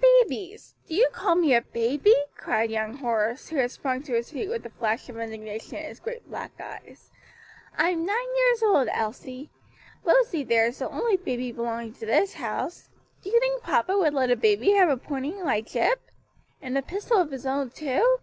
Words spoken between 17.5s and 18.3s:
too?"